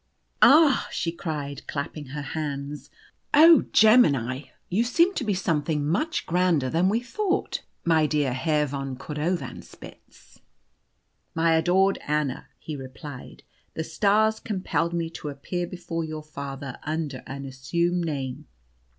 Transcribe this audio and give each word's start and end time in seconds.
"Ah!" 0.41 0.87
she 0.91 1.11
cried 1.11 1.61
clapping 1.67 2.05
her 2.07 2.23
hands. 2.23 2.89
"Oh, 3.35 3.65
Gemini! 3.71 4.45
You 4.67 4.83
seem 4.83 5.13
to 5.13 5.23
be 5.23 5.35
something 5.35 5.85
much 5.87 6.25
grander 6.25 6.71
than 6.71 6.89
we 6.89 7.01
thought, 7.01 7.61
my 7.85 8.07
dear 8.07 8.33
Herr 8.33 8.65
von 8.65 8.95
Cordovanspitz." 8.95 10.39
"My 11.35 11.53
adored 11.53 11.99
Anna," 12.07 12.47
he 12.57 12.75
replied, 12.75 13.43
"the 13.75 13.83
stars 13.83 14.39
compelled 14.39 14.93
me 14.95 15.07
to 15.11 15.29
appear 15.29 15.67
before 15.67 16.03
your 16.03 16.23
father 16.23 16.79
under 16.81 17.21
an 17.27 17.45
assumed 17.45 18.03
name. 18.03 18.47